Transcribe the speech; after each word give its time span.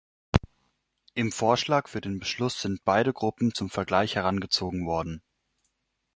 Im 1.13 1.31
Vorschlag 1.31 1.87
für 1.87 2.01
den 2.01 2.17
Beschluss 2.17 2.59
sind 2.59 2.83
beide 2.83 3.13
Gruppen 3.13 3.53
zum 3.53 3.69
Vergleich 3.69 4.15
herangezogen 4.15 4.87
worden. 4.87 5.21